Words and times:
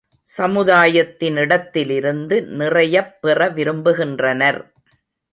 சமுதாயத்தினிடத்திலிருந்து 0.37 2.45
நிறையப் 2.45 3.21
பெற 3.21 3.49
விரும்புகின்றனர். 3.49 4.71